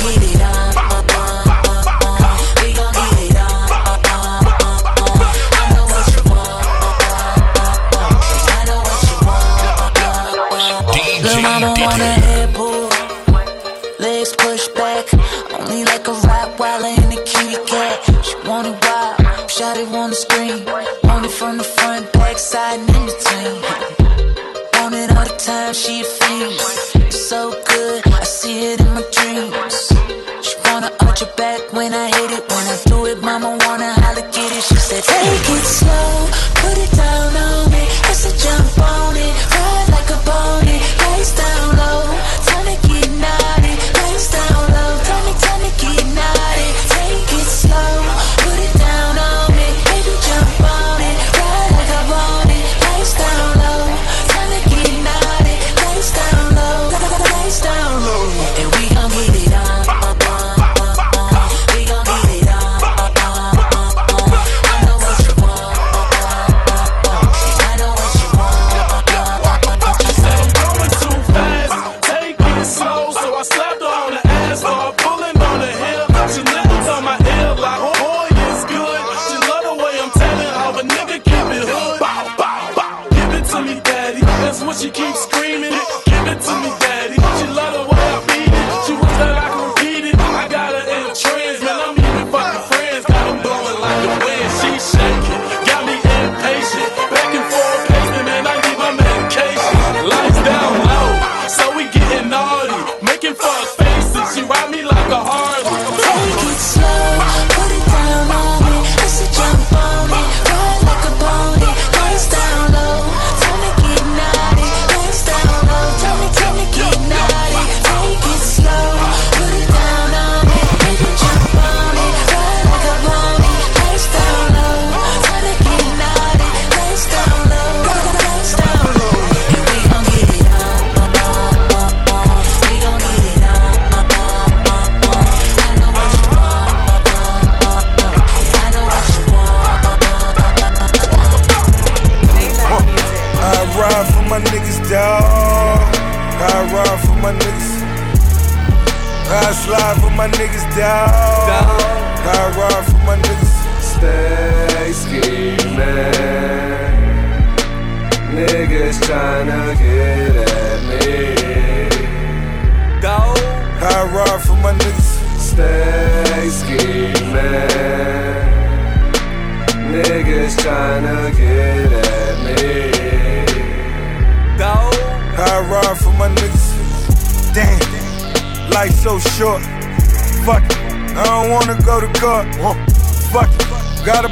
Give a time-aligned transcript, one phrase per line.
[150.47, 151.27] niggas, dawg.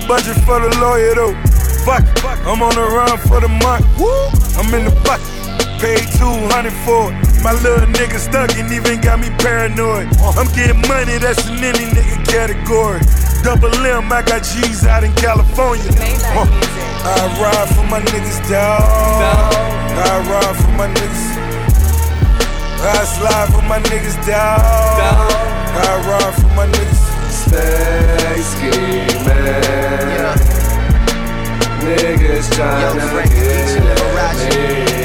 [0.08, 1.36] Budget for the lawyer though.
[1.86, 3.86] Fuck it, I'm on the run for the month.
[4.00, 4.10] Woo,
[4.58, 5.26] I'm in the bucket,
[5.82, 7.18] paid 200 for it.
[7.46, 10.10] My little nigga stuck and even got me paranoid.
[10.38, 13.02] I'm getting money, that's in any nigga category.
[13.44, 15.86] Double M, I got G's out in California.
[16.34, 16.50] Uh,
[17.06, 18.82] I ride for my niggas, dawg.
[18.82, 21.26] I ride for my niggas.
[22.82, 24.62] I slide for my niggas, dawg.
[25.78, 27.06] I ride for my niggas.
[27.30, 29.35] Stay scheming.
[32.56, 34.96] Niggas tryna get at me.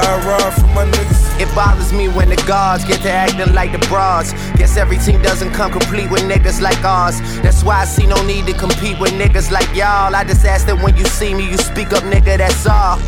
[0.00, 1.40] I ride for my niggas.
[1.40, 4.32] It bothers me when the guards get to acting like the bras.
[4.56, 7.20] Guess every team doesn't come complete with niggas like ours.
[7.40, 10.14] That's why I see no need to compete with niggas like y'all.
[10.14, 13.00] I just ask that when you see me, you speak up, nigga, that's all.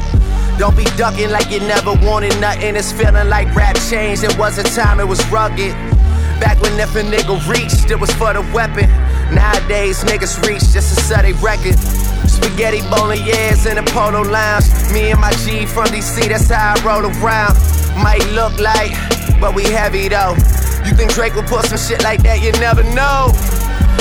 [0.58, 2.74] Don't be ducking like you never wanted nothing.
[2.74, 4.24] It's feeling like rap changed.
[4.24, 5.72] It was a time it was rugged.
[6.40, 8.90] Back when if a nigga reached, it was for the weapon.
[9.32, 11.76] Nowadays, niggas reach just to set a record.
[12.40, 14.64] Spaghetti bolognese in a polo lounge.
[14.92, 17.52] Me and my G from DC, that's how I roll around.
[18.00, 18.96] Might look like,
[19.40, 20.32] but we heavy though.
[20.88, 22.40] You think Drake would put some shit like that?
[22.40, 23.28] You never know.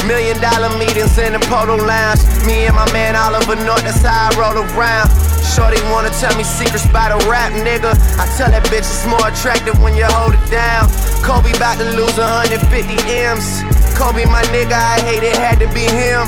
[0.07, 2.23] Million dollar meetings in the polo lounge.
[2.47, 5.11] Me and my man Oliver North, that's how I roll around.
[5.43, 7.91] Shorty wanna tell me secrets by the rap, nigga.
[8.15, 10.87] I tell that bitch it's more attractive when you hold it down.
[11.27, 12.55] Kobe about to lose 150
[13.03, 13.67] M's.
[13.99, 16.23] Kobe, my nigga, I hate it, had to be him.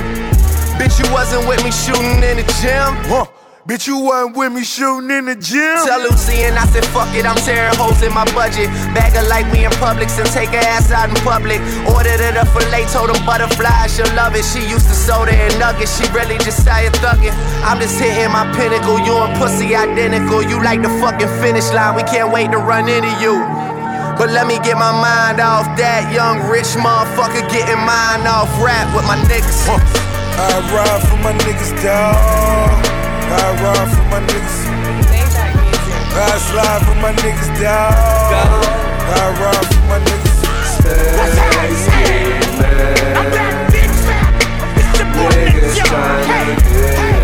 [0.81, 2.89] Bitch, you wasn't with me shooting in the gym.
[3.05, 3.29] Huh.
[3.69, 5.77] Bitch, you wasn't with me shooting in the gym.
[5.85, 8.65] Tell Lucy and I said, fuck it, I'm tearing holes in my budget.
[8.97, 11.61] Bag her like me in Publix and take her ass out in public.
[11.85, 14.41] Ordered her the filet, told them butterfly, she'll love it.
[14.41, 17.37] She used to soda and nuggets, she really just started thugging.
[17.61, 20.41] I'm just hitting my pinnacle, you and pussy identical.
[20.41, 23.37] You like the fucking finish line, we can't wait to run into you.
[24.17, 28.89] But let me get my mind off that young rich motherfucker getting mine off rap
[28.97, 30.09] with my niggas.
[30.41, 32.17] I ride for my niggas, dawg.
[33.29, 34.57] I ride for my niggas.
[36.17, 37.93] I slide for my niggas, dawg.
[39.05, 40.41] I ride for my niggas.
[41.17, 42.01] What's high?
[43.17, 43.61] I'm that
[45.29, 47.20] Niggas tryna get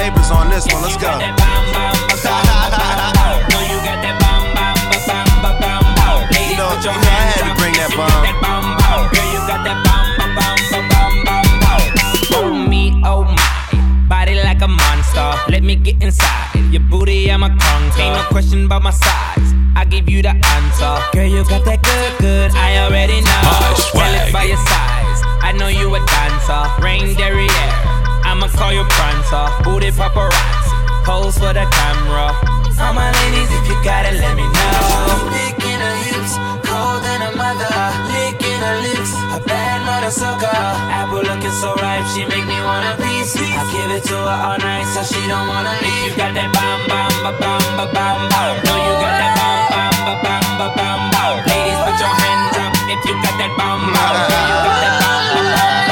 [0.00, 0.82] papers on this one.
[0.82, 1.12] Let's go.
[1.12, 1.20] You.
[6.56, 8.08] Know, had to bring that bomb.
[8.08, 9.00] got that bam, bam.
[9.12, 11.80] Girl, you got that bam, ba, bam, ba, bam, bam, bam.
[12.36, 15.28] Oh me, oh my, body like a monster.
[15.52, 16.56] Let me get inside.
[16.70, 18.00] Your booty, I'm a conquer.
[18.00, 19.50] Ain't no question about my size.
[19.76, 20.94] I give you the answer.
[21.12, 22.50] Girl, you got that good, good.
[22.54, 23.40] I already know.
[23.44, 25.20] High Tell it by your size.
[25.42, 26.82] I know you a dancer.
[26.82, 27.99] Rain derriere.
[28.30, 29.44] I'ma call you prancer.
[29.66, 30.70] Booty paparazzi.
[31.02, 32.30] Pose for the camera.
[32.78, 35.34] All my ladies, if you got it, let me know.
[35.34, 37.74] Licking her hips, cold than a mother.
[38.06, 40.46] Licking her lips, a bad mother sucker.
[40.94, 43.34] Apple looking so ripe, she make me wanna piece.
[43.34, 46.14] I give it to her all night, so she don't wanna leave.
[46.14, 48.54] You got that bam ba bam ba bam bam.
[48.62, 49.32] No, you got that
[49.74, 51.34] bam ba bam ba bam bam.
[51.50, 53.80] Ladies, put your hands up if you got that bam.
[53.90, 55.89] Girl, you got that bam ba bam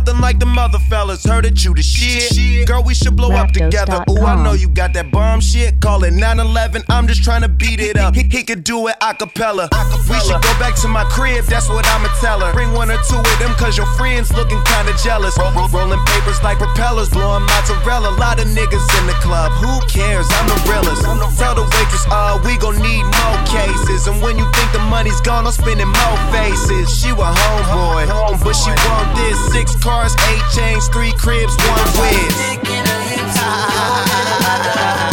[0.00, 1.24] Nothing like the mother fellas.
[1.24, 2.66] Heard that you the shit.
[2.66, 4.04] Girl, we should blow up together.
[4.10, 5.80] Ooh, I know you got that bomb shit.
[5.80, 6.82] Call it 911.
[6.90, 8.14] I'm just trying to beat it up.
[8.14, 9.70] He, he could do it a cappella.
[10.10, 11.44] We should go back to my crib.
[11.46, 12.52] That's what I'ma tell her.
[12.52, 15.38] Bring one or two of them, cause your friends looking kinda jealous.
[15.38, 17.08] Roll, roll, rolling papers like propellers.
[17.08, 18.10] Blowing mozzarella.
[18.18, 19.52] Lot of niggas in the club.
[19.62, 20.26] Who cares?
[20.42, 21.06] I'm the realest.
[21.38, 24.06] Tell the waitress, uh, we gon' need more cases.
[24.06, 26.90] And when you think the money's gone, I'm spending more faces.
[26.98, 29.38] She was homeboy, but she want this.
[29.52, 32.60] Six cars, eight chains, three cribs, one whiz.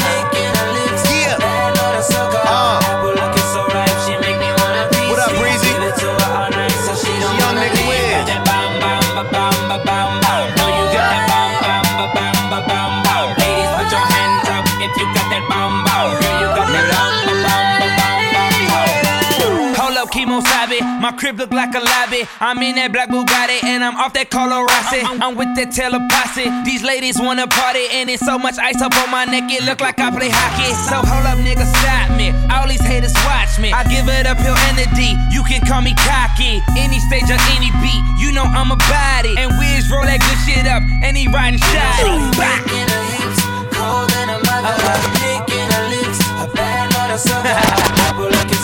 [21.01, 22.23] My crib look like a lobby.
[22.39, 25.03] I'm in that black Bugatti and I'm off that Colorasi.
[25.03, 25.23] Uh-huh.
[25.23, 26.49] I'm with that Taylor posse.
[26.65, 29.51] These ladies wanna party and it's so much ice up on my neck.
[29.51, 30.73] It look like I play hockey.
[30.89, 32.33] So hold up, nigga, stop me.
[32.49, 33.71] All these haters watch me.
[33.71, 35.13] I give it up the D.
[35.29, 36.61] You can call me cocky.
[36.77, 39.37] Any stage or any beat, you know I'm a body.
[39.37, 41.61] And Wiz roll that good shit up and he riding.
[41.61, 43.41] Licking her hips,
[43.73, 44.69] cold than a mother.
[44.69, 44.77] Uh-huh.
[44.77, 47.49] I got a dick in her lips, a bad sucker.
[47.49, 48.29] Apple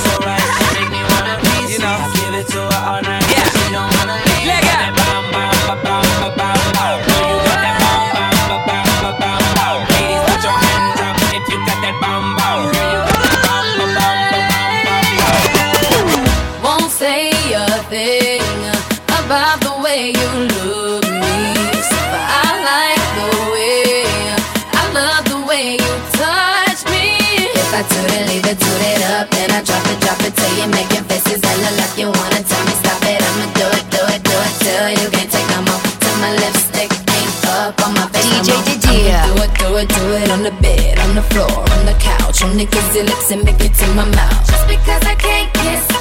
[2.43, 3.47] to her all night, yeah.
[3.55, 4.43] she don't wanna leave.
[4.43, 6.97] Bam, bam, ba, bam, ba, bam, bam.
[7.07, 9.77] Know you got that bam, bam, ba, bam, ba, bam, bam.
[9.91, 12.59] Ladies, put your hands up if you got that bam, bam.
[12.73, 15.23] Girl, you got that bam, ba, bam, ba, bam, bam.
[16.63, 18.59] Won't say a thing
[19.19, 21.37] about the way you look me.
[22.11, 24.35] But I like the way,
[24.75, 27.05] I love the way you touch me.
[27.55, 30.35] If I toot it, leave it, toot it up, then I drop it, drop it
[30.35, 30.91] till you make
[31.29, 33.21] your faces hella like you wanna tell me stop it.
[33.21, 35.81] I'ma do it, do it, do it till you can't take no more.
[35.99, 39.33] Till my lipstick ain't up on my face DJ no.
[39.33, 41.95] I'ma do it, do it, do it on the bed, on the floor, on the
[41.99, 44.47] couch, on niggas' lips and make it to my mouth.
[44.47, 45.92] Just because I can't kiss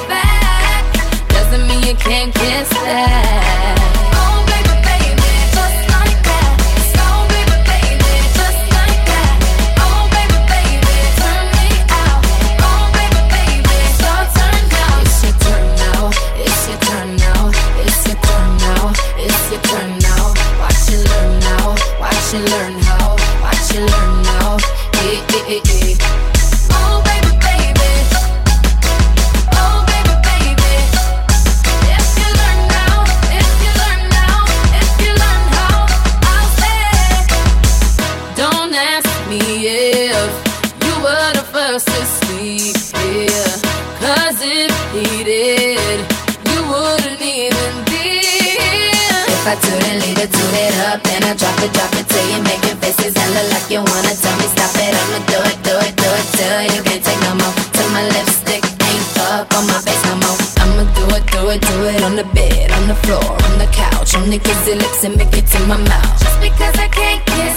[50.54, 53.42] it, it, up, then I drop it, drop it till you make your faces hella
[53.52, 54.92] like you wanna tell me stop it.
[54.92, 57.54] I'ma do it, do it, do it till you can't take no more.
[57.72, 60.38] Till my lipstick ain't up on my face no more.
[60.62, 63.68] I'ma do it, do it, do it on the bed, on the floor, on the
[63.72, 66.12] couch, on niggas' lips and make it to my mouth.
[66.20, 67.51] Just because I can't kiss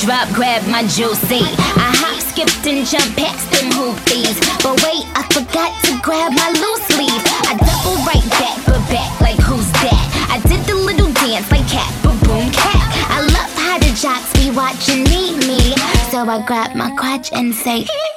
[0.00, 1.44] drop, grab my juicy.
[1.76, 4.40] I hop, skipped and jumped past them hoopies.
[4.64, 7.20] But wait, I forgot to grab my loose sleeve.
[7.44, 10.00] I double right back, but back like who's that?
[10.32, 12.80] I did the little dance like cat, but boom cat.
[13.12, 15.76] I love how the jocks be watching me, me.
[16.10, 17.84] So I grab my crotch and say,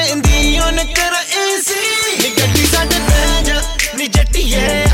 [0.00, 1.80] ਪੈਂਦੀ ਉਹਨ ਕਰ AC
[2.20, 3.60] ਨੀ ਗੱਡੀ ਸਾਡੇ ਬਹਿ ਜਾ
[3.96, 4.89] ਨੀ ਜੱਟੀਏ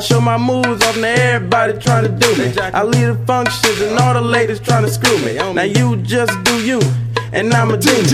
[0.00, 2.58] I show my moves off to everybody trying to do me.
[2.58, 5.34] I lead the functions and all the ladies trying to screw me.
[5.34, 6.80] Now you just do you,
[7.34, 8.08] and I'm a demon.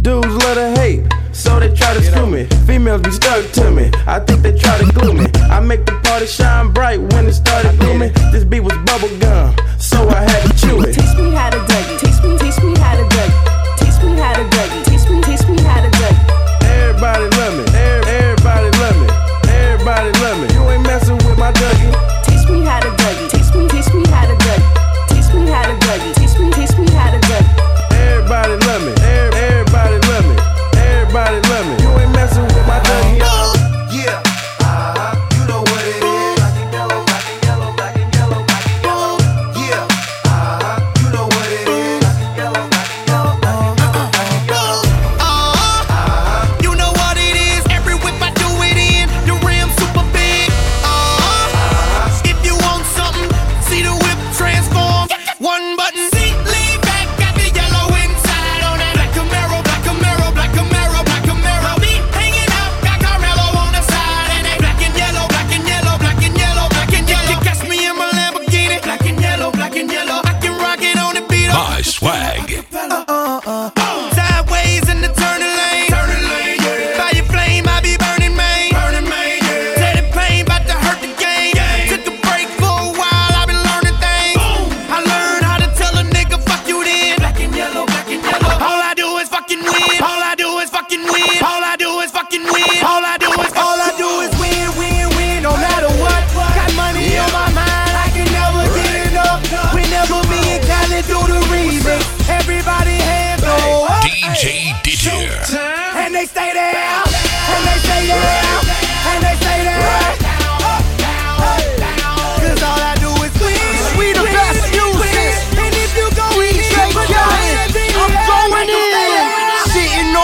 [0.00, 2.46] Dudes love to hate, so they try to screw me.
[2.66, 3.90] Females be stuck to me.
[4.06, 5.26] I think they try to glue me.
[5.50, 8.14] I make the party shine bright when it started glooming.
[8.32, 9.54] This beat was bubble gum,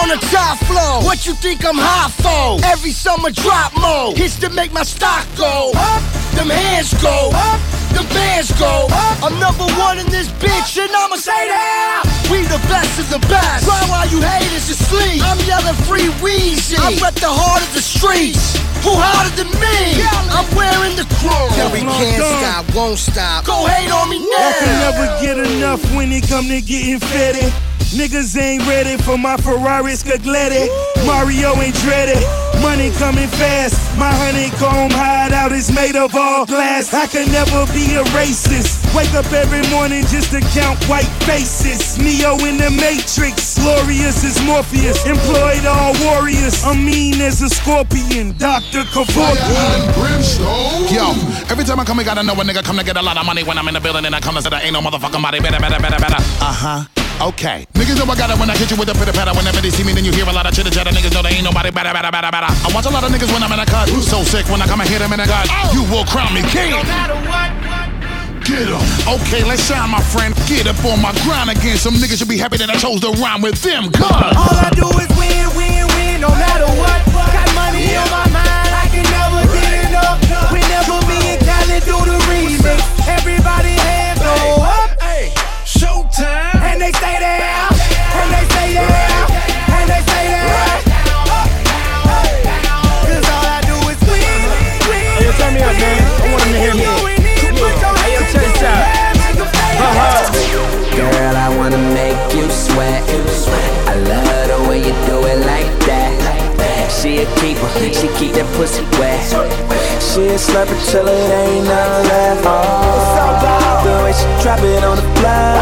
[0.09, 1.03] on the top floor.
[1.03, 2.63] What you think I'm high for?
[2.65, 4.17] Every summer drop mode.
[4.17, 6.01] Hits to make my stock go up.
[6.33, 7.59] Them hands go up.
[7.93, 9.23] Them bands go up.
[9.23, 12.05] I'm number one in this bitch, and I'ma say that.
[12.29, 13.65] We the best of the best.
[13.65, 15.21] Cry while you haters asleep.
[15.25, 16.77] I'm yelling free Weezy.
[16.77, 18.57] I rep the heart of the streets.
[18.85, 20.05] Who harder than me?
[20.33, 21.49] I'm wearing the crown.
[21.53, 23.45] Kerry oh can't stop, won't stop.
[23.45, 24.41] Go hate on me now.
[24.41, 27.68] I can never get enough when it come to getting fetty.
[27.89, 30.69] Niggas ain't ready for my Ferrari Scaglietti.
[31.07, 32.21] Mario ain't dreaded.
[32.61, 33.81] Money coming fast.
[33.97, 36.93] My honeycomb hideout is made of all glass.
[36.93, 38.85] I can never be a racist.
[38.93, 41.97] Wake up every morning just to count white faces.
[41.97, 43.57] Neo in the Matrix.
[43.57, 45.03] Glorious as Morpheus.
[45.07, 46.61] Employed all warriors.
[46.63, 48.37] I'm mean as a scorpion.
[48.37, 48.85] Dr.
[48.93, 49.81] Kevorkian.
[50.93, 51.09] Yo,
[51.49, 53.25] every time I come, I gotta know a nigga come to get a lot of
[53.25, 55.23] money when I'm in the building and I come to say there ain't no motherfucking
[55.23, 55.39] body.
[55.39, 56.21] Better, better, better, better.
[56.37, 56.98] Uh huh.
[57.19, 57.67] Okay.
[57.75, 59.35] Niggas know I got it when I hit you with a pitter patter.
[59.35, 60.91] Whenever they see me, then you hear a lot of chitter chatter.
[60.91, 62.47] Niggas know there ain't nobody better, better, better, better.
[62.47, 63.91] I watch a lot of niggas when I'm in a cut.
[64.07, 65.47] So sick when I come and hit them in the gut.
[65.51, 65.75] Oh.
[65.75, 66.71] You will crown me king.
[66.71, 67.51] No matter what.
[68.47, 68.81] Get 'em.
[69.19, 70.33] Okay, let's shine, my friend.
[70.47, 71.77] Get up on my grind again.
[71.77, 73.91] Some niggas should be happy that I chose to rhyme with them.
[73.91, 74.07] Cuz.
[74.09, 76.48] All I do is win, win, win, no matter
[106.99, 107.63] She a keeper,
[107.95, 109.23] she keep that pussy wet.
[110.03, 112.43] She a slurper till it ain't nothing left.
[112.43, 115.55] Oh, the way she drop it on the floor.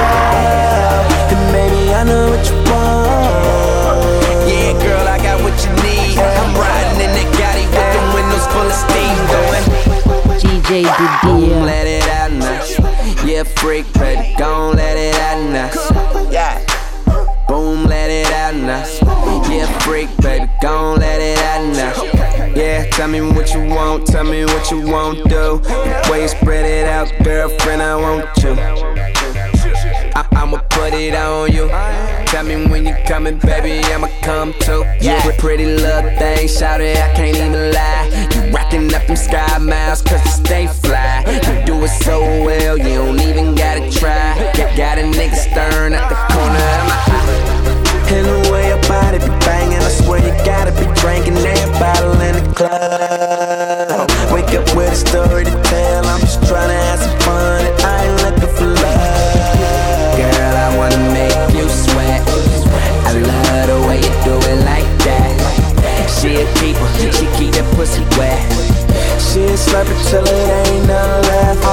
[1.30, 4.50] And maybe I know what you want.
[4.50, 6.17] Yeah, girl, I got what you need.
[6.17, 9.62] I'm riding in that Gotti with the windows full of steam going.
[10.41, 10.89] DJ
[11.21, 12.65] Boom, let it out now.
[13.23, 15.69] Yeah, freak, baby, gon' let it out now.
[16.32, 16.65] Yeah.
[17.47, 19.06] Boom, let it out now.
[19.57, 22.53] Yeah, freak, baby, gon' let it out now.
[22.53, 25.57] Yeah, tell me what you want, tell me what you won't do.
[25.57, 28.51] The way you spread it out, girlfriend, I want you.
[30.15, 31.69] I- I'ma put it on you.
[32.27, 34.85] Tell me when you coming, baby, I'ma come too.
[35.01, 38.27] Yeah, pretty little thing, shout it, I can't even lie.
[38.35, 41.23] You rocking up them sky miles, cause you stay fly.
[41.25, 44.37] You do it so well, you don't even gotta try.
[44.55, 47.43] Got, got a nigga stern at the corner of my eye.
[48.09, 48.46] And the way your
[48.88, 54.08] body be banging, I swear you gotta be drinking that bottle in the club.
[54.32, 57.76] Wake up with a story to tell, I'm just trying to have some fun, and
[57.84, 60.15] I ain't looking for love.
[60.17, 62.23] Girl, I wanna make you sweat.
[63.06, 65.36] I love the way you do it like that.
[66.17, 68.41] She a keeper, she keep that pussy wet.
[69.21, 71.62] She a slurper till it ain't nothing left.
[71.63, 71.69] Oh,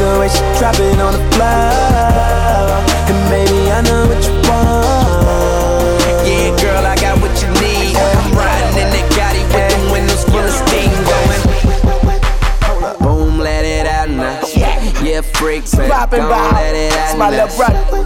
[0.00, 2.82] the way she drop it on the floor.
[3.10, 5.03] And maybe I know what you want.
[15.14, 16.50] Yeah, freak, baby, Poppin' by.
[16.50, 18.02] let it out It's my little brother.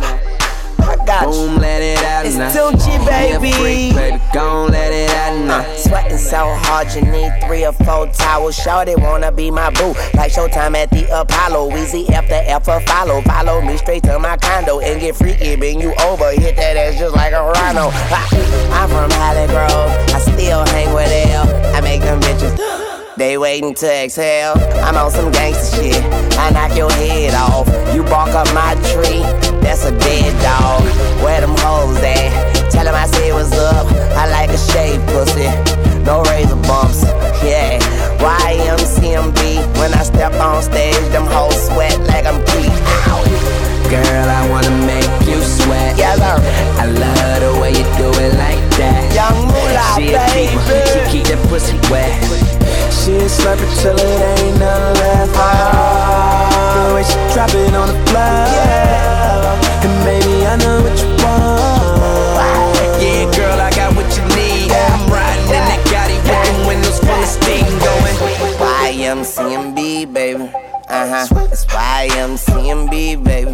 [0.79, 1.31] I got you.
[1.31, 2.51] Boom, let it out It's now.
[2.51, 3.51] Tunechi, baby.
[3.53, 5.75] Freak, baby, gon' let it out now.
[5.75, 8.57] Sweating so hard, you need three or four towels.
[8.57, 11.75] Shorty wanna be my boo, like Showtime at the Apollo.
[11.79, 13.23] Easy after F for follow.
[13.23, 15.57] Follow me straight to my condo and get freaky.
[15.57, 17.89] Bring you over, hit that ass just like a rhino.
[17.89, 18.29] Ha.
[18.75, 21.75] I'm from Hollygrove, I still hang with L.
[21.75, 22.68] I make them bitches.
[23.19, 24.55] They waiting to exhale.
[24.87, 26.05] I'm on some gangster shit.
[26.39, 27.67] I knock your head off.
[27.93, 29.27] You bark up my tree.
[29.59, 30.85] That's a dead dog.
[31.21, 32.71] Where them hoes at?
[32.71, 33.87] Tell them I said what's up.
[34.15, 35.51] I like a shaved pussy.
[36.05, 37.03] No razor bumps.
[37.43, 37.81] Yeah.
[38.23, 39.67] YMCMB.
[39.81, 42.39] When I step on stage, them hoes sweat like I'm.
[42.39, 43.25] Ow.
[43.91, 45.99] Girl, I wanna make you sweat.
[45.99, 46.39] Yeah, sir.
[46.79, 49.13] I love the way you do it like that.
[49.13, 50.87] Young Mula, she a keeper, baby.
[50.89, 52.15] she keep that pussy wet.
[52.95, 55.35] She a slurper till it ain't nothing left.
[55.35, 58.47] Oh, the way she drop it on the floor.
[59.85, 61.59] And maybe I know what you want.
[63.03, 64.71] Yeah, girl, I got what you need.
[64.71, 68.17] I'm riding in that Gotti with the windows full of steam going.
[68.59, 70.51] YMCMB, baby.
[70.89, 71.49] Uh huh.
[71.53, 73.51] It's YMCMB, baby.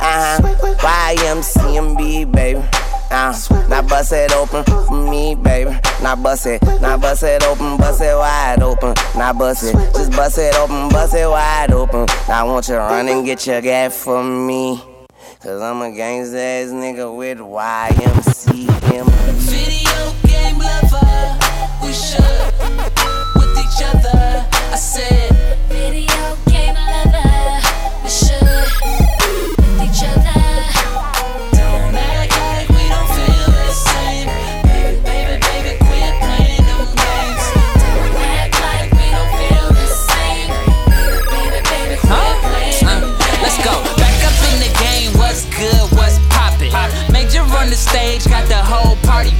[0.00, 0.38] Uh huh.
[0.82, 2.83] YMCMB, baby.
[3.10, 3.32] Uh,
[3.68, 5.70] now bust it open for me, baby.
[6.02, 8.94] Now bust it, now bust it open, bust it wide open.
[9.16, 12.06] Now bust it, just bust it open, bust it wide open.
[12.28, 14.82] Now I want you to run and get your gas for me.
[15.40, 19.06] Cause I'm a gangsta ass nigga with YMCM.
[19.52, 21.38] Video game lover,
[21.82, 22.52] we should
[23.36, 24.46] with each other.
[24.72, 25.30] I said,
[25.68, 27.60] video game lover,
[28.02, 28.42] we should
[29.58, 30.33] with each other.
[47.84, 49.32] Stage, got the whole party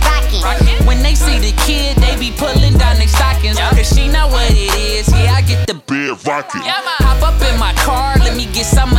[0.44, 0.86] rockin'.
[0.86, 3.58] When they see the kid, they be pulling down their stockings.
[3.58, 5.08] Cause she know what it is.
[5.08, 6.62] Yeah, I get the bed rockin'.
[6.62, 8.93] Hop up in my car, let me get some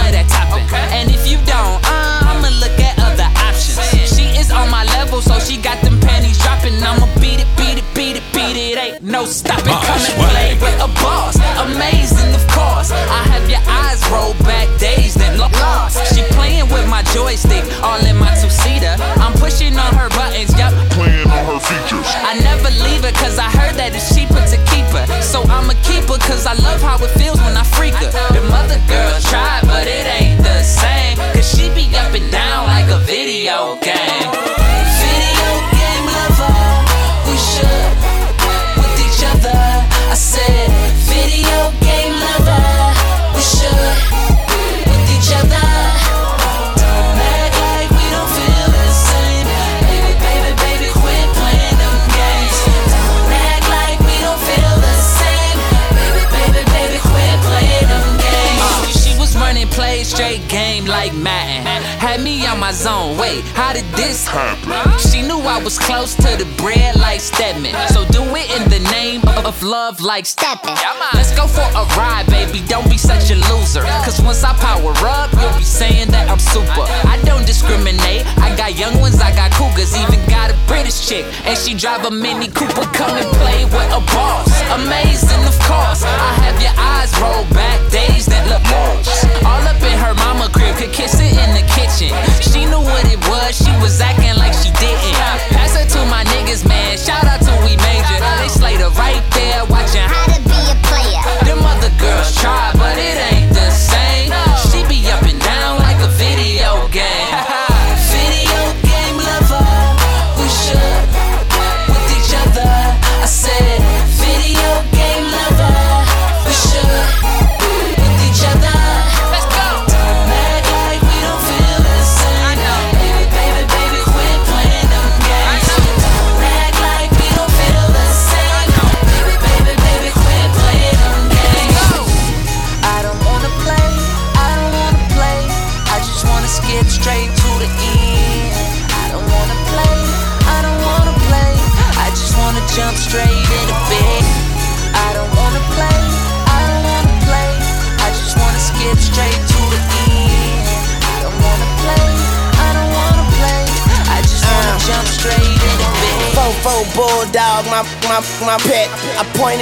[65.85, 67.73] close to the bread like Stedman.
[67.93, 70.75] So do it in the name of love like stepping.
[71.13, 72.65] Let's go for a ride, baby.
[72.67, 73.85] Don't be such a loser.
[74.03, 76.85] Cause once I power up, you'll be saying that I'm super.
[77.05, 78.25] I don't discriminate.
[78.41, 81.25] I got young ones, I got cougars, even got a British chick.
[81.45, 82.89] And she drive a Mini Cooper.
[82.97, 84.49] Come and play with a boss.
[84.81, 86.01] Amazing, of course.
[86.03, 89.29] I have your eyes roll back, days that look lost.
[89.45, 92.09] All up in her mama crib, could kiss it in the kitchen.
[92.41, 94.24] She knew what it was, she was acting
[94.55, 95.15] like she didn't.
[95.51, 96.97] Pass her to my niggas, man.
[96.97, 98.19] Shout out to We Major.
[98.39, 101.23] They slayed her right there, watching how to be a player.
[101.45, 102.71] Them other girls try,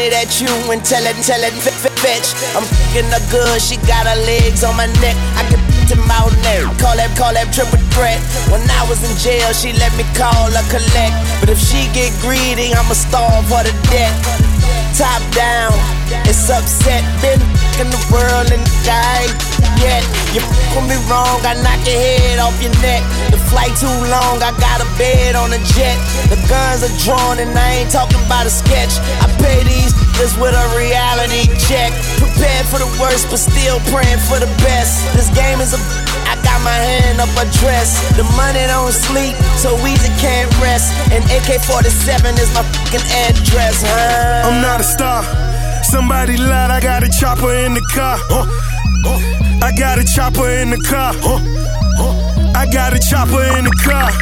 [0.04, 1.56] I pointed at you and tell it, tell it,
[2.04, 2.36] fetch.
[2.60, 5.16] I'm fing her good, she got her legs on my neck.
[5.40, 6.68] I can to mouth neck.
[6.76, 8.20] Call that, call that triple threat.
[8.52, 11.16] When I was in jail, she let me call her collect.
[11.40, 14.12] But if she get greedy, I'ma starve her to death.
[15.00, 15.72] Top down,
[16.28, 17.04] it's upset.
[17.24, 17.40] Been
[17.80, 19.24] in the world and I
[19.80, 20.04] yet.
[20.36, 23.04] You f me wrong, I knock your head off your neck.
[23.32, 25.98] The flight too long, I got a bed on a jet.
[26.34, 28.98] The guns are drawn and I ain't talking about a sketch.
[29.22, 31.94] I pay these niggas with a reality check.
[32.18, 35.06] Prepared for the worst, but still praying for the best.
[35.14, 35.80] This game is a
[36.26, 38.00] I got my hand up a dress.
[38.18, 40.94] The money don't sleep, so easy can't rest.
[41.12, 44.50] And AK-47 is my fucking address, huh?
[44.50, 45.24] I'm not a star.
[45.84, 48.18] Somebody lied, I got a chopper in the car.
[48.18, 48.48] Huh?
[49.62, 51.14] I got a chopper in the car.
[52.56, 54.14] I got a chopper in the car.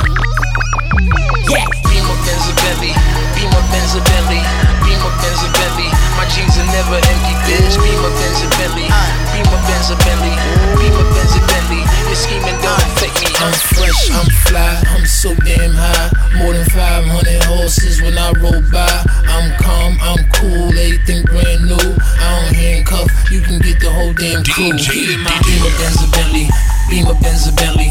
[1.52, 1.68] Yeah.
[1.92, 2.96] Beamer Benz a Bentley,
[3.36, 4.40] Beamer Benz a Bentley,
[4.88, 5.92] Beamer Benz a Bentley.
[6.16, 7.76] My jeans are never empty, bitch.
[7.76, 8.88] Beamer Benz a Bentley,
[9.36, 10.36] Beamer Benz a Bentley,
[10.80, 11.84] Beamer Benz a Bentley.
[12.08, 13.32] Your scheming don't affect me.
[13.36, 16.10] I'm fresh, I'm fly, I'm so damn high.
[16.40, 18.96] More than 500 horses when I roll by.
[19.28, 21.88] I'm calm, I'm cool, everything brand new.
[22.16, 24.72] I don't handcuff, you can get the whole damn crew.
[24.72, 26.48] Beamer Benz a Bentley.
[26.90, 27.91] Beamer Benz a Bentley.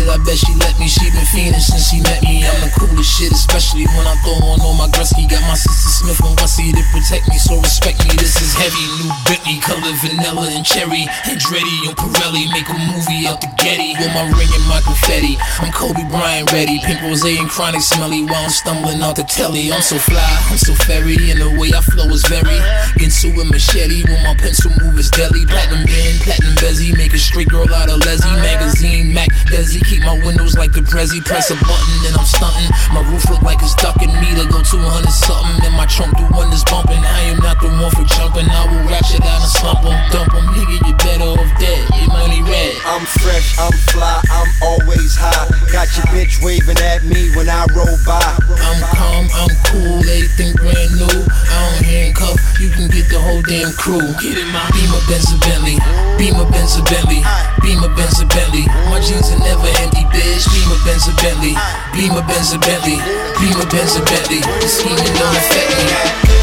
[0.00, 0.88] It, I bet she let me.
[0.88, 2.40] She been fiending since she met me.
[2.40, 5.28] I'm the coolest shit, especially when I throw on all my Gretzky.
[5.28, 8.16] Got my sister Smith and Wessie to protect me, so respect me.
[8.16, 11.04] This is heavy, new Bentley, color vanilla and cherry.
[11.28, 13.92] Andretti and Pirelli make a movie out the Getty.
[14.00, 16.80] With my ring and my confetti, I'm Kobe Bryant ready.
[16.80, 19.68] Pink rose and chronic smelly while I'm stumbling out the telly.
[19.72, 22.56] I'm so fly, I'm so fairy, and the way I flow is very.
[22.96, 25.44] Into a machete when my pencil move is deadly.
[25.44, 29.89] Platinum band, platinum bezzy, make a straight girl out of Leslie magazine, Mac Desi.
[29.90, 31.18] Keep my windows like the Prezi.
[31.26, 32.70] Press a button and I'm stunting.
[32.94, 35.66] My roof look like it's ducking me to go 200 something.
[35.66, 37.02] And my trunk do wonders bumping.
[37.02, 38.46] I am not the one for jumping.
[38.46, 40.46] I will ratchet out and slump 'em, dump 'em.
[40.54, 41.82] Nigga, you better off dead.
[41.98, 42.78] Your money red.
[42.86, 45.46] I'm fresh, I'm fly, I'm always high.
[45.74, 48.22] Got your bitch waving at me when I roll by.
[48.62, 51.18] I'm calm, I'm cool, everything brand new.
[51.50, 54.02] I don't handcuff, you can get the whole damn crew.
[54.22, 55.78] Get in my Beamer Benz Bentley,
[56.18, 57.22] Beamer Benz Bentley,
[57.62, 58.66] Beamer Benz Bentley.
[58.90, 60.44] My jeans are never empty, bitch.
[60.52, 61.54] Beamer Benz a Bentley,
[61.92, 62.98] Beamer Benz a Bentley,
[63.40, 64.40] Beamer Benz a Bentley.
[64.40, 66.39] Don't affect me.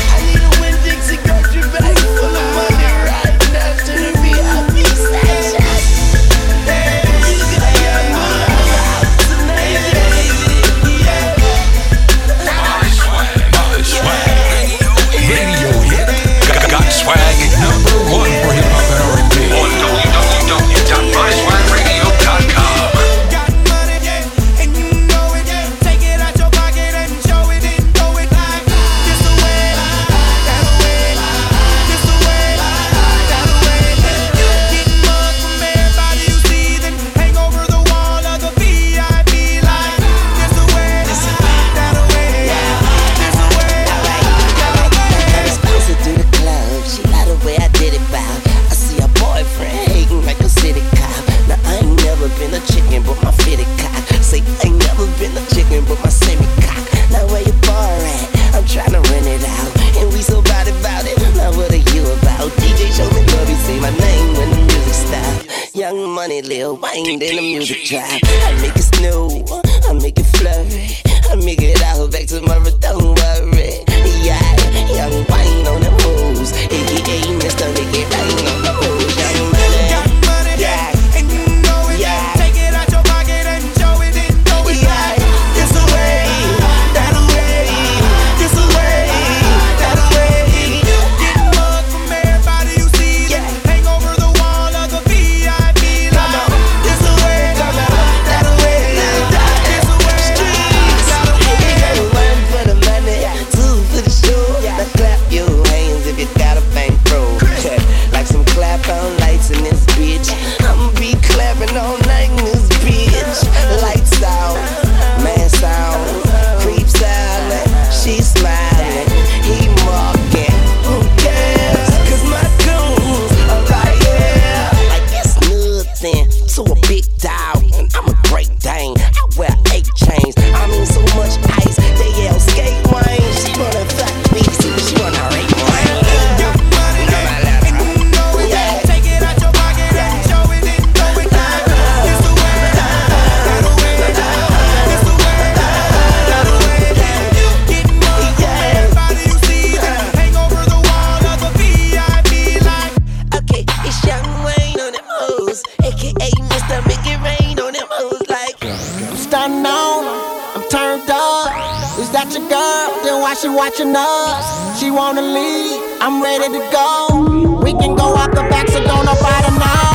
[163.78, 164.80] Watching us?
[164.80, 167.62] She wanna leave, I'm ready to go.
[167.63, 169.94] We can go out the back, so don't nobody know.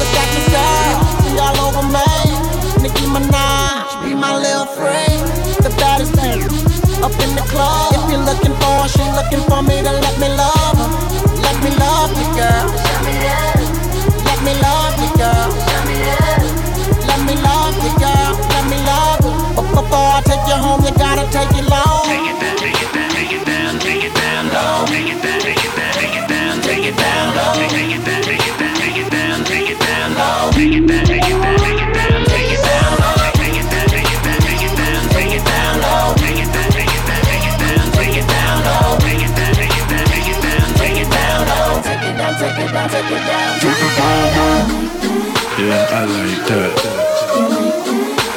[0.00, 2.08] Look at this girl, she all over me.
[2.82, 5.20] Nicki Minaj, be my little friend.
[5.60, 6.40] The baddest thing
[7.04, 7.92] up in the club.
[7.92, 10.90] If you're looking for her, she looking for me to let me love her.
[11.44, 12.66] Let me love you, girl.
[12.88, 15.48] Let me love you, girl.
[17.04, 18.32] Let me love you, girl.
[18.48, 19.32] Let me love you.
[19.76, 22.04] Before I take you home, you gotta take it long.
[22.04, 22.77] Take it down,
[25.18, 27.54] it down, take it down, take it down, take it down low.
[27.68, 30.50] Take it down, take it down, take it down, take it down low.
[30.52, 33.18] Take it down, take it down, take it down, take it down low.
[33.18, 36.08] Take it down, take it down, take it down, take it down low.
[36.08, 38.98] Take it down, take it down, take it down, take it down low.
[38.98, 41.82] Take it down, take it down, take it down, take it down low.
[41.82, 44.62] Take it down, take it down, take it down, take it down low.
[45.58, 46.74] Yeah, I like that.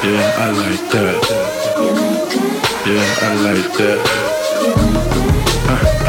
[0.01, 1.21] Yeah, I like that.
[2.85, 4.50] Yeah, I like that.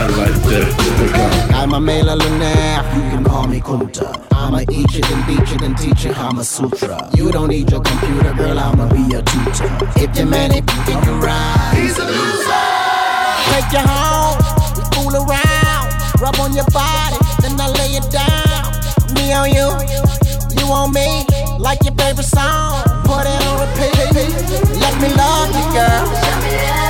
[0.02, 1.52] I like that.
[1.54, 4.10] I'm a male lunaire, you can call me Kunta.
[4.32, 7.08] I'ma eat you, then beat you, then teach you Kama Sutra.
[7.14, 9.70] You don't need your computer, girl, I'ma be your tutor.
[9.94, 11.74] If your man ain't then you ride.
[11.78, 12.66] He's a loser.
[13.54, 14.42] Take you home,
[14.74, 15.86] we fool around.
[16.18, 18.74] Rub on your body, then I lay it down.
[19.14, 19.70] Me on you,
[20.58, 21.22] you on me,
[21.62, 22.82] like your favorite song.
[23.06, 24.82] Put it on repeat.
[24.82, 26.81] Let me love you, girl.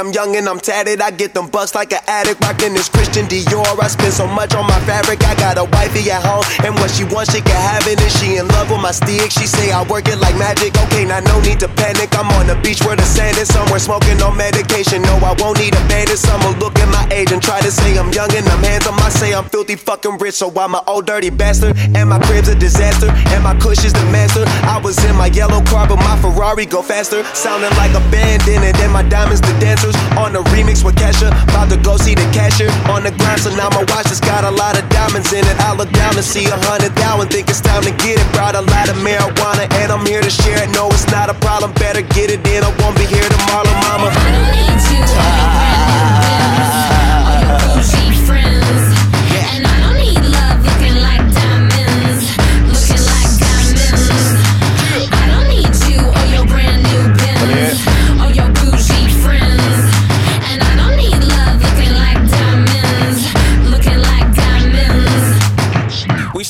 [0.00, 1.02] I'm young and I'm tatted.
[1.02, 2.40] I get them bucks like an addict.
[2.40, 3.76] Rockin' this Christian Dior.
[3.76, 5.20] I spend so much on my fabric.
[5.28, 8.00] I got a wifey at home, and what she wants, she can have it.
[8.00, 9.28] And she in love with my stick.
[9.28, 10.72] She say I work it like magic.
[10.88, 12.16] Okay, now no need to panic.
[12.16, 15.02] I'm on the beach where the sand is somewhere smoking on medication.
[15.02, 16.16] No, I won't need a bandit.
[16.32, 18.96] I'ma look at my age and try to say I'm young and I'm handsome.
[19.04, 21.76] I say I'm filthy fucking rich, so I'm old dirty bastard.
[21.92, 24.48] And my crib's a disaster, and my cush is the master.
[24.64, 27.20] I was in my yellow car, but my Ferrari go faster.
[27.36, 29.52] Sounding like a bandit, and then my diamonds the
[30.18, 32.70] On the remix with Kesha, about to go see the cashier.
[32.90, 35.56] On the grind, so now my watch has got a lot of diamonds in it.
[35.60, 38.26] I look down and see a hundred thousand, think it's time to get it.
[38.32, 40.70] Brought a lot of marijuana, and I'm here to share it.
[40.70, 42.64] No, it's not a problem, better get it in.
[42.64, 44.10] I won't be here tomorrow, mama.
[44.10, 45.69] And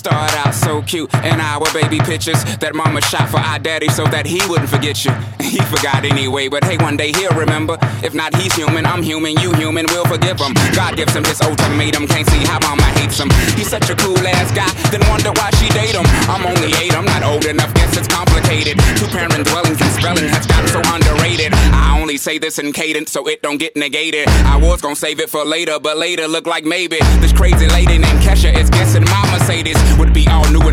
[0.02, 0.39] diamonds
[0.82, 1.12] cute.
[1.14, 5.04] And our baby pictures that mama shot for our daddy so that he wouldn't forget
[5.04, 5.12] you.
[5.50, 7.76] He forgot anyway, but hey, one day he'll remember.
[8.06, 10.54] If not, he's human, I'm human, you human, we'll forgive him.
[10.78, 13.28] God gives him his ultimatum, can't see how mama hates him.
[13.58, 16.06] He's such a cool ass guy, then wonder why she date him.
[16.30, 18.78] I'm only eight, I'm not old enough, guess it's complicated.
[18.94, 21.52] Two parent dwellings and spelling has gotten so underrated.
[21.74, 24.28] I only say this in cadence so it don't get negated.
[24.46, 26.98] I was gonna save it for later, but later look like maybe.
[27.18, 30.68] This crazy lady named Kesha is guessing my Mercedes would be all new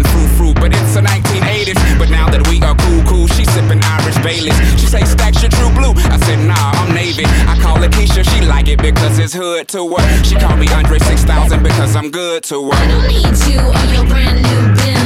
[4.36, 5.94] She say, Stacks, your true blue.
[5.96, 7.24] I said, nah, I'm Navy.
[7.26, 10.24] I call it Keisha, she like it because it's hood to her.
[10.24, 12.76] She call me Andre 6000 because I'm good to her.
[12.76, 14.97] I don't need you or your brand new bill.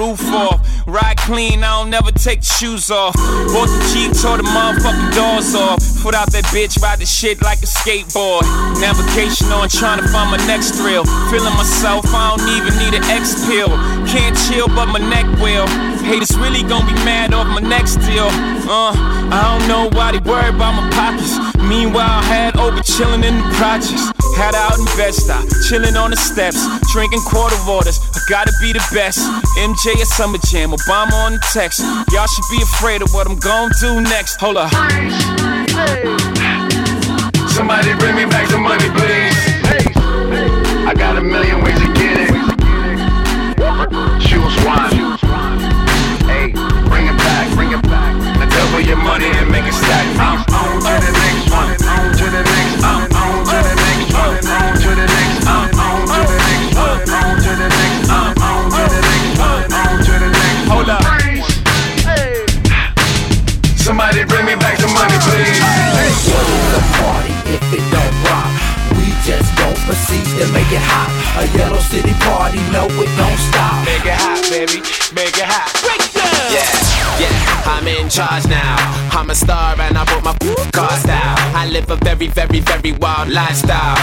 [0.00, 0.58] Roof off.
[0.86, 3.14] Ride clean, I don't never take the shoes off.
[3.52, 5.78] Bought the Jeep, tore the motherfucking doors off.
[6.02, 8.48] Put out that bitch, ride the shit like a skateboard.
[8.80, 11.04] Navigation on, trying to find my next thrill.
[11.28, 13.68] Feeling myself, I don't even need an X pill.
[14.08, 15.68] Can't chill, but my neck will.
[16.00, 18.32] Haters really gonna be mad off my next deal.
[18.64, 18.96] Uh,
[19.28, 21.36] I don't know why they worry about my pockets.
[21.60, 24.08] Meanwhile, I had over chilling in the projects.
[24.40, 26.56] Had out in Bed-Stuy, chillin' on the steps,
[26.92, 28.00] drinking quarter waters.
[28.30, 29.18] Gotta be the best.
[29.58, 31.80] MJ at Summer Jam, Obama on the text.
[32.14, 34.38] Y'all should be afraid of what I'm gonna do next.
[34.38, 34.70] Hold up.
[37.50, 39.34] Somebody bring me back some money, please.
[40.86, 41.79] I got a million ways
[82.28, 83.96] very, very, very wild lifestyle.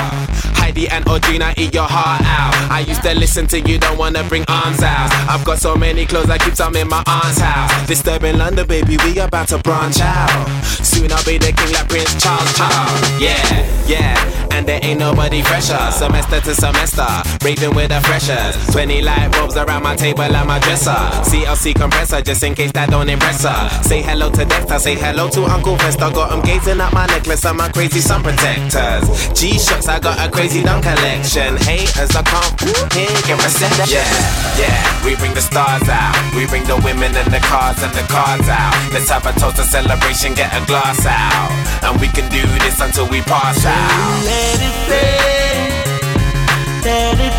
[0.57, 2.71] Heidi and Audrina eat your heart out.
[2.71, 5.11] I used to listen to you, don't wanna bring arms out.
[5.29, 7.87] I've got so many clothes, I keep some in my aunt's house.
[7.87, 10.47] Disturbing London, baby, we about to branch out.
[10.63, 13.21] Soon I'll be the king like Prince Charles, Charles.
[13.21, 15.79] Yeah, yeah, and there ain't nobody fresher.
[15.91, 17.07] Semester to semester,
[17.43, 18.55] raving with the freshers.
[18.73, 20.97] 20 light bulbs around my table and my dresser.
[21.29, 23.69] CLC compressor, just in case that don't impress her.
[23.83, 26.11] Say hello to Dexter, say hello to Uncle Vesta.
[26.13, 29.05] Got him gazing at my necklace and my crazy sun protectors.
[29.33, 31.57] G-Shocks, I got a crazy dunk collection.
[31.57, 33.87] Haters, I can't hear your reception.
[33.89, 36.15] Yeah, yeah, we bring the stars out.
[36.35, 38.73] We bring the women and the cars and the cars out.
[38.93, 41.49] Let's have a toast, a celebration, get a glass out.
[41.83, 44.46] And we can do this until we pass out.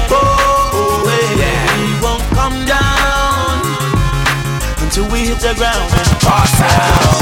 [0.09, 0.17] Go.
[0.21, 1.03] Oh,
[5.13, 5.91] we hit the ground
[6.21, 7.19] pass out.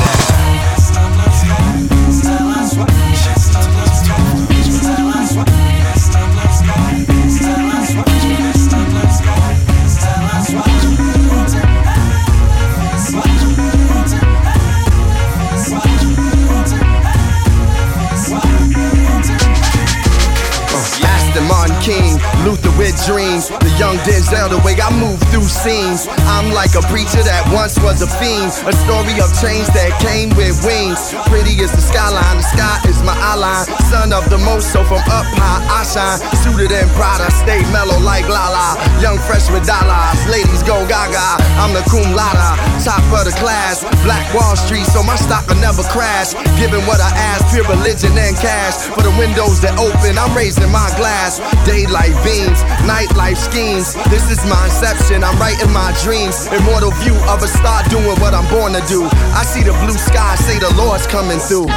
[21.36, 22.12] Aston Martin King,
[22.44, 23.48] Luther with dreams.
[23.48, 26.08] The young Denzel, the way I move through scenes.
[26.32, 28.48] I'm like a preacher that once was a fiend.
[28.64, 31.12] A story of change that came with wings.
[31.28, 33.66] Pretty as the skyline, the sky is my eyeline.
[33.86, 36.18] Son of the most, so from up high I shine.
[36.42, 38.74] Suited in Prada, stay mellow like Lala.
[38.98, 41.38] Young fresh with dollars, ladies go gaga.
[41.62, 43.86] I'm the cum laude, top of the class.
[44.02, 46.34] Black Wall Street, so my stock will never crash.
[46.58, 48.90] Giving what I ask, pure religion and cash.
[48.90, 51.38] For the windows that open, I'm raising my glass.
[51.62, 53.94] Daylight beams, nightlife schemes.
[54.10, 56.50] This is my inception, I'm writing my dreams.
[56.50, 59.06] Immortal view of a star doing what I'm born to do.
[59.36, 61.68] I see the blue sky, say the Lord's coming through.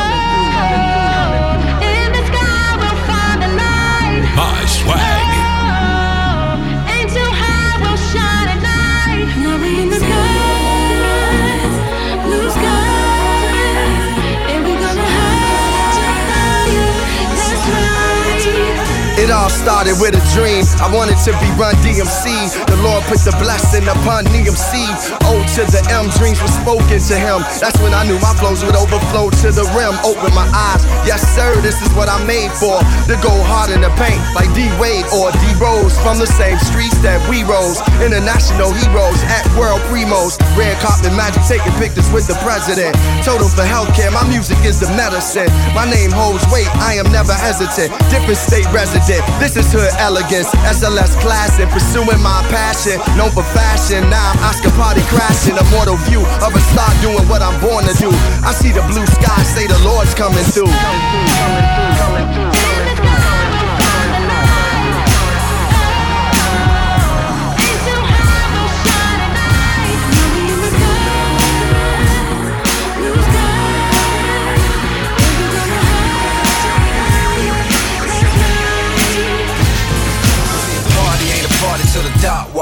[4.35, 5.18] My swag.
[19.49, 20.63] All started with a dream.
[20.81, 22.53] I wanted to be Run DMC.
[22.69, 24.85] The Lord put the blessing upon DMC.
[25.25, 27.41] O to the M, dreams were spoken to him.
[27.57, 29.97] That's when I knew my flows would overflow to the rim.
[30.05, 30.81] Open my eyes.
[31.05, 32.79] Yes, sir, this is what I'm made for.
[33.09, 36.57] To go hard in the paint like D Wade or D Rose from the same
[36.61, 37.81] streets that we rose.
[38.01, 40.37] International heroes at World Primos.
[40.57, 42.93] Red carpet magic, taking pictures with the president.
[43.25, 45.49] Total for healthcare, my music is the medicine.
[45.73, 47.89] My name holds weight, I am never hesitant.
[48.11, 49.25] Different state resident.
[49.39, 51.69] This is hood elegance, SLS classic.
[51.69, 54.03] Pursuing my passion, known for fashion.
[54.09, 55.55] Now I'm Oscar party crashing.
[55.55, 58.11] Immortal view of a star doing what I'm born to do.
[58.43, 60.67] I see the blue sky, say the Lord's coming through.
[60.67, 61.98] Party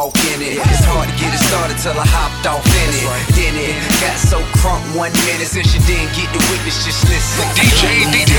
[0.08, 0.56] walk in it.
[0.56, 3.04] It's hard to get it started till I hopped off in it.
[3.36, 7.44] In it, got so crunk one minute since you didn't get the witness, just listen.
[7.60, 8.32] DJ DJ.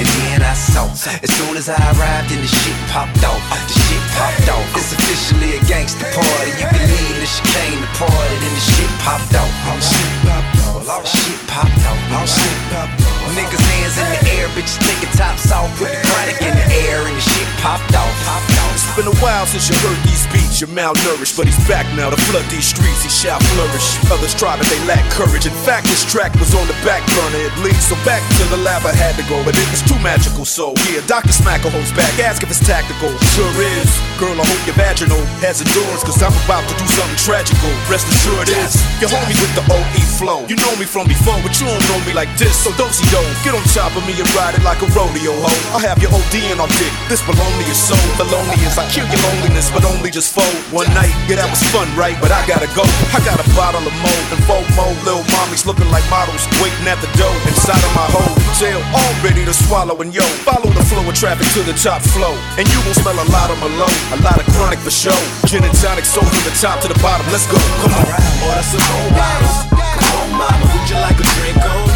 [0.00, 3.76] And then I saw, as soon as I arrived and the shit popped off, the
[3.88, 4.68] shit popped off.
[4.76, 6.52] It's officially a gangster party.
[6.60, 9.52] You can leave the chicane the party, then the shit popped off.
[9.80, 10.60] Shit popped
[10.92, 11.04] off.
[11.08, 12.28] Shit popped off.
[12.28, 13.13] Shit popped off.
[13.32, 17.00] Niggas hands in the air, bitches taking tops off, put the chronic in the air,
[17.00, 18.12] and the shit popped off.
[18.28, 18.76] Popped off.
[18.76, 20.60] It's been a while since you heard these beats.
[20.60, 23.02] You're malnourished, but he's back now to flood these streets.
[23.02, 23.86] He shall flourish.
[24.12, 25.46] Others try, but they lack courage.
[25.46, 27.88] In fact, this track was on the back burner at least.
[27.88, 30.44] So back to the lab I had to go, but it was too magical.
[30.44, 31.32] So yeah, Dr.
[31.32, 32.12] Smacker holds back.
[32.20, 33.10] Ask if it's tactical.
[33.34, 33.88] Sure is.
[34.20, 37.70] Girl, I hope your vaginal has endurance, cause I'm about to do something tragical.
[37.90, 38.78] Rest assured is.
[39.02, 40.46] Your homie with the OE flow.
[40.46, 42.54] You know me from before, but you don't know me like this.
[42.54, 43.22] So don't see yo.
[43.46, 45.52] Get on top of me and ride it like a rodeo ho.
[45.70, 46.90] I'll have your OD in our dick.
[47.06, 48.74] This baloney is so felonious.
[48.74, 50.58] I kill your loneliness, but only just fold.
[50.74, 52.18] One night, yeah, that was fun, right?
[52.18, 52.82] But I gotta go.
[53.14, 54.86] I got a bottle of mo and FOMO.
[55.06, 59.46] Little mommies looking like models, waiting at the door inside of my hotel, all ready
[59.46, 59.94] to swallow.
[60.02, 62.34] And yo, follow the flow of traffic to the top flow.
[62.58, 65.16] And you gon' smell a lot of Malone, a lot of chronic for show.
[65.46, 67.28] Gin and tonic, so from the top to the bottom.
[67.30, 67.60] Let's go.
[67.84, 68.08] Come on.
[68.48, 69.56] Order some more bottles.
[69.70, 71.93] Come on, mama, would you like a drink on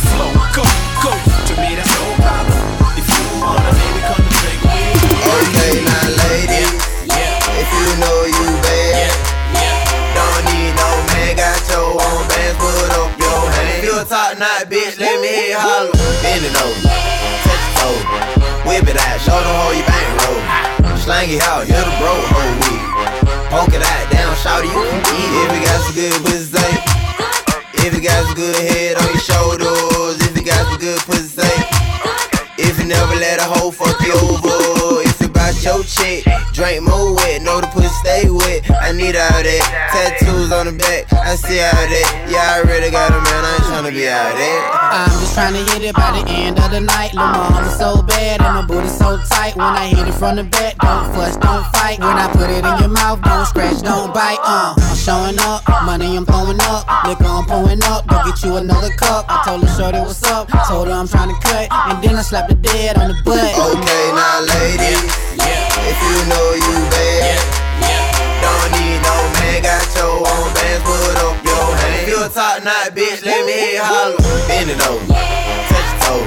[0.00, 0.32] the floor.
[0.56, 0.64] Go,
[1.04, 1.12] go.
[1.12, 2.60] To me, that's no problem.
[2.96, 5.12] If you wanna, baby, come and drink with me.
[5.20, 6.72] Okay, now ladies,
[7.60, 9.12] if you know you bad,
[10.16, 13.84] don't need no man, got your own bands, put up your hand.
[13.84, 15.92] You a top knot bitch, let me hear holler.
[16.24, 16.80] Bend it over,
[17.44, 17.98] touch your toe,
[18.68, 20.40] whip it out, show them how you bang roll.
[21.00, 22.84] Slang it out, you're the bro, whole week.
[23.48, 25.30] Poke it out, down, shout you can eat.
[25.44, 26.48] If you got some good pussy.
[27.82, 29.89] If you got some good head on your shoulders,
[35.60, 38.70] bout your chick, drink more wet, know the pussy stay wet.
[38.82, 39.64] I need all that.
[39.92, 42.28] Tattoos on the back, I see all that.
[42.28, 44.60] Yeah, I really got a man, I ain't tryna be out there.
[44.72, 47.14] I'm just trying to hit it by the end of the night.
[47.14, 49.56] Lil' mama so bad and my booty so tight.
[49.56, 51.98] When I hit it from the back, don't fuss, don't fight.
[51.98, 54.40] When I put it in your mouth, don't scratch, don't bite.
[54.42, 58.06] Uh, I'm showing up, money I'm throwing up, liquor I'm pouring up.
[58.06, 59.26] Go get you another cup.
[59.28, 62.22] I told her shorty what's up, told her I'm trying to cut, and then I
[62.22, 63.38] slapped the dead on the butt.
[63.38, 65.04] Okay, now ladies,
[65.86, 67.38] if you know you bad,
[68.40, 72.02] don't need no man, got your own bands, put up your hand.
[72.02, 74.18] If you a top knot bitch, let me you holler.
[74.46, 75.04] Bend it over,
[75.70, 76.24] touch your toe,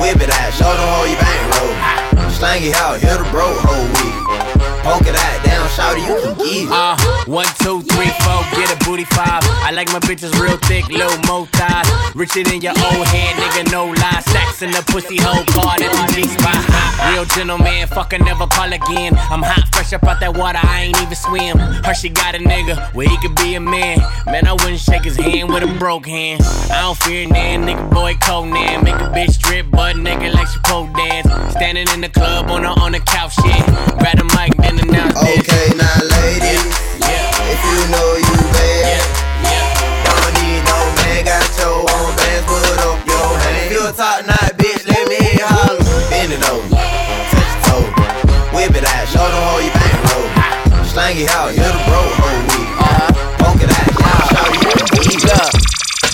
[0.00, 2.30] whip it out, show them how you bang roll.
[2.30, 4.16] Slang it out, hit the bro whole week.
[4.86, 5.38] Poke it out,
[5.76, 6.68] down, you can get it.
[6.70, 6.96] Uh,
[7.26, 9.42] one, two, three, four, get a booty five.
[9.64, 11.88] I like my bitches real thick, little mo thighs.
[12.14, 14.22] Richer than your old head, nigga, no lie.
[14.26, 16.56] Stacks in the pussy hole, card at the G spot.
[17.12, 19.14] Real gentleman, fuck I never call again.
[19.30, 21.58] I'm hot, fresh up out that water, I ain't even swim.
[21.58, 23.98] Her, she got a nigga where he could be a man.
[24.26, 26.42] Man, I wouldn't shake his hand with a broke hand.
[26.70, 28.84] I don't fear nan, nigga, boy, Conan.
[28.84, 31.28] Make a bitch strip, butt nigga, like she pole dance.
[31.54, 33.64] Standing in the club on the, on the couch, shit.
[33.98, 35.57] Grab the mic, then announce this.
[35.58, 36.62] Okay, now ladies,
[37.02, 39.02] if you know you bad,
[40.06, 43.66] don't need no man, got your own bands, put up your hand.
[43.66, 45.82] If you a top knot bitch, let me hear you holler.
[46.14, 47.90] Bend it over, touch your toe,
[48.54, 50.30] whip it out, show them how you bang roll.
[50.86, 52.70] Slang it out, you're the bro whole week.
[52.78, 53.42] Uh-huh.
[53.42, 55.58] Poke it out, yeah, shout you can eat up.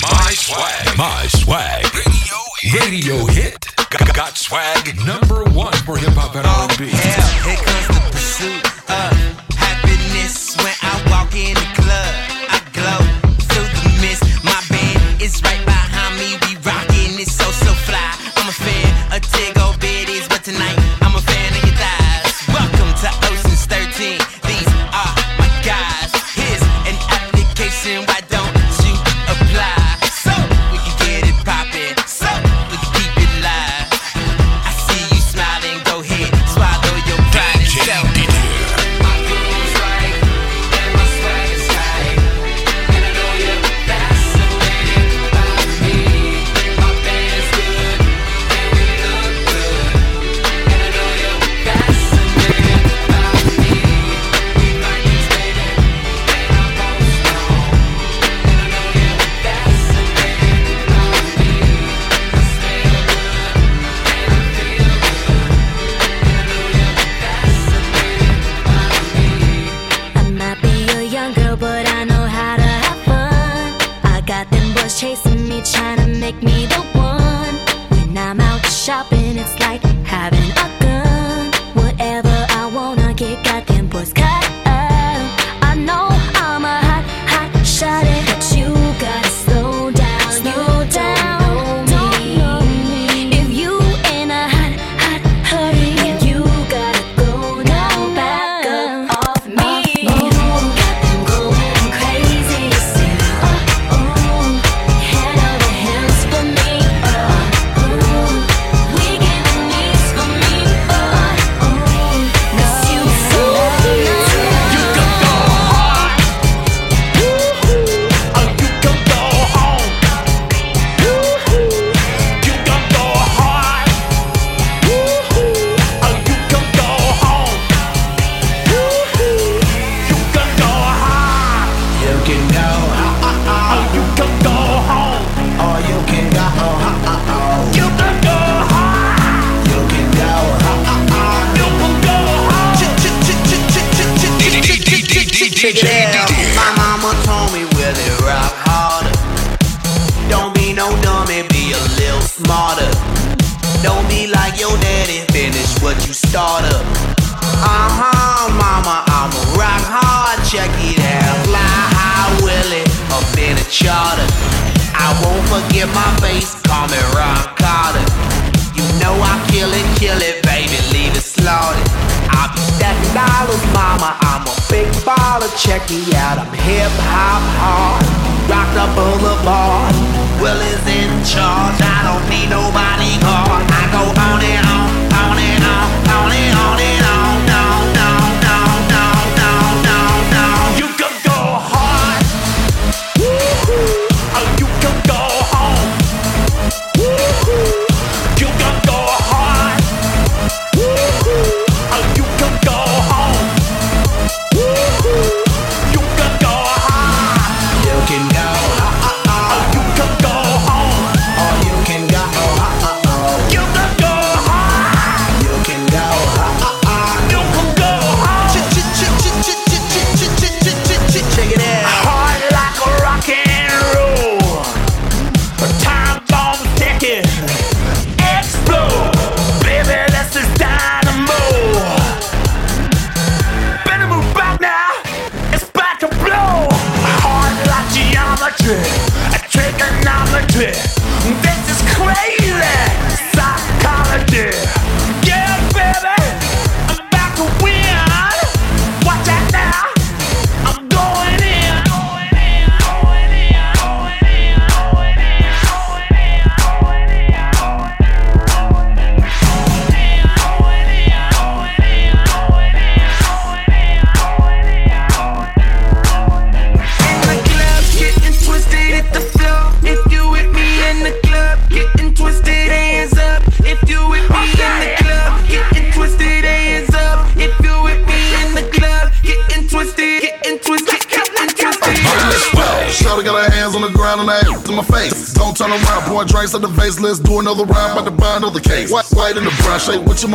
[0.08, 0.96] My swag.
[0.96, 1.84] My swag.
[1.92, 2.80] Radio hit.
[2.80, 3.60] Radio hit.
[3.92, 6.88] Got, got swag number one for hip hop and R&B.
[6.88, 7.23] Hell, here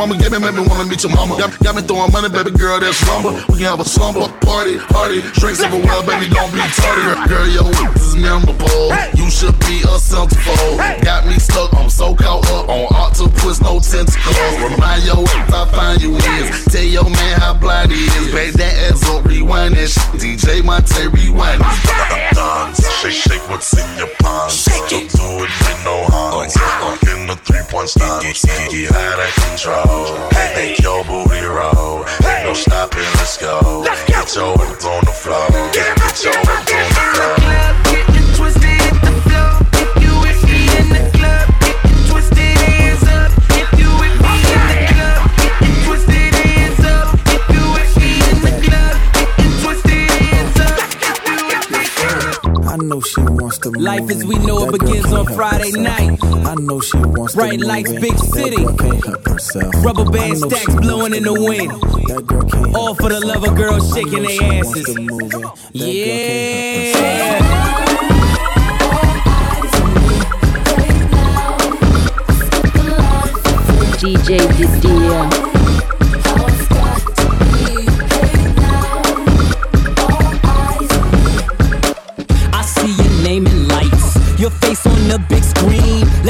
[0.00, 1.36] mama gave me, made me wanna meet your mama.
[1.36, 3.36] Got, got me throwing money, baby girl, that's slumber.
[3.52, 5.20] We can have a slumber party, party.
[5.36, 7.28] Drinks everywhere, baby, don't be tardy.
[7.28, 8.96] Girl, your this is memorable.
[9.12, 11.04] You should be a centerfold.
[11.04, 14.40] Got me stuck, I'm so caught up on octopus, no tentacles.
[14.64, 15.20] Remind your
[15.52, 16.64] I find you is.
[16.72, 18.32] Tell your man how blind he is.
[18.32, 20.16] Back that ass up, rewind that shit.
[20.16, 22.80] DJ Monte, rewind it.
[23.04, 24.64] Shake, shake what's in your pants.
[24.64, 27.09] Don't do it with no hands.
[27.80, 28.72] Lock in the three point stance.
[28.72, 30.28] Get out of control.
[30.54, 32.04] Make your booty roll.
[32.28, 33.84] Ain't no stopping, let's go.
[34.06, 35.48] Get your hips on the floor.
[35.72, 36.89] Get, your hips on
[52.82, 56.18] know she wants to move Life as we know it begins on Friday night.
[56.22, 58.00] I know she wants Bright to move lights, in.
[58.00, 58.56] big That city.
[58.56, 59.74] girl can't help herself.
[59.84, 61.70] Rubber I band know stacks blowing in the wind.
[62.08, 63.34] That girl can't All for the herself.
[63.34, 64.84] love of girls shaking their asses.
[64.86, 65.32] to move
[65.74, 66.50] in.
[74.00, 75.49] DJ Didia.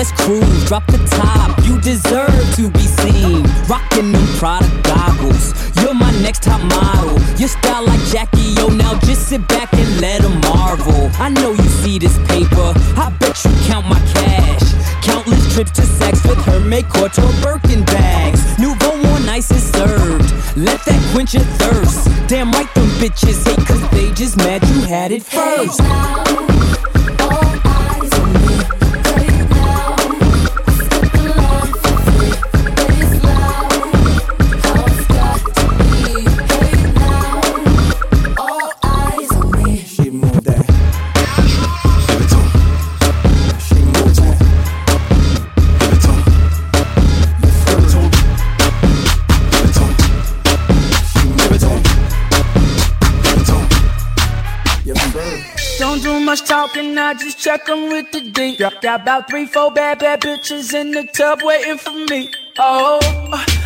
[0.01, 1.63] Let's cruise, drop the top.
[1.67, 3.45] You deserve to be seen.
[3.69, 5.53] Rocking them Prada goggles.
[5.77, 7.21] You're my next top model.
[7.37, 8.69] Your style like Jackie O.
[8.69, 11.11] Now just sit back and let 'em marvel.
[11.21, 12.73] I know you see this paper.
[12.97, 14.73] I bet you count my cash.
[15.03, 18.41] Countless trips to sex with her make couture Birkin bags.
[18.59, 20.33] Nouveau on ice is served.
[20.57, 22.09] Let that quench your thirst.
[22.27, 25.77] Damn right, them bitches hate cause they just mad you had it first.
[25.77, 27.00] She
[57.51, 58.57] check 'em with the D.
[58.57, 62.31] Got about three, four bad, bad bitches in the tub waiting for me.
[62.61, 63.01] Oh,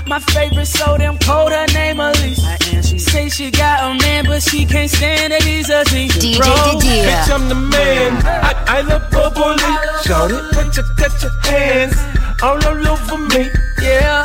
[0.07, 2.43] My favorite so damn cold, her name Elise.
[2.89, 6.13] She say she got a man, but she can't stand that he's a thief.
[6.13, 7.05] DJ Bro, Didier.
[7.09, 8.11] Bitch, I'm the man.
[8.51, 9.73] I, I love bubbly.
[10.05, 10.43] Shout it.
[10.55, 11.97] Put your, cut your hands
[12.43, 13.51] all over me.
[13.83, 14.23] Yeah.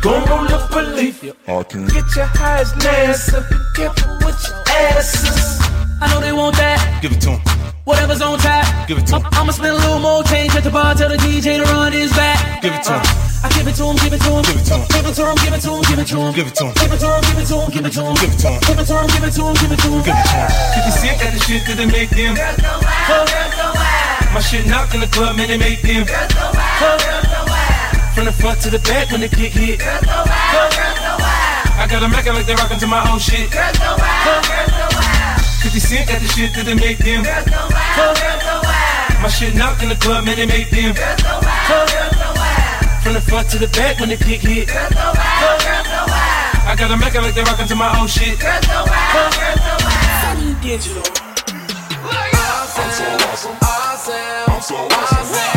[0.00, 1.20] Gon' roll up a leaf.
[1.20, 3.36] Get your highs nasty.
[3.50, 5.60] Be careful with your asses.
[6.00, 7.02] I know they want that.
[7.02, 7.65] Give it to him.
[7.86, 8.88] Whatever's on tap.
[8.88, 9.26] Give it to him.
[9.30, 10.92] I'ma spend a little more change at the bar.
[10.98, 12.60] Tell the DJ to run his back.
[12.60, 13.06] Give it to him.
[13.46, 14.82] I give it to him, give it to him, Give it to him.
[14.90, 16.66] give it to him, give it to him, give it to him, Give it to
[16.66, 16.74] him.
[16.74, 18.50] give it to him, give it to him, give it to him, Give it to
[18.50, 18.58] him.
[18.66, 20.34] give it to him, give it to him, give it to him, Give it to
[20.34, 20.50] him.
[20.74, 22.34] If you see it, got the shit that they make them.
[24.34, 26.02] My shit knock in the club, man, they make them.
[28.18, 29.78] From the front to the back when the kick hit.
[31.78, 33.46] I got them acting like they rockin' to my own shit.
[35.62, 37.22] 50 Cent got the shit that they make them.
[37.96, 40.94] My shit knock in the club, man, they make them.
[43.02, 44.68] From the front to the back when the kick hit.
[44.70, 48.38] I got a acting like they rockin' to my own shit.
[50.60, 51.02] digital.
[52.78, 53.56] I'm so awesome.
[53.62, 54.52] Awesome.
[54.52, 55.55] I'm so awesome.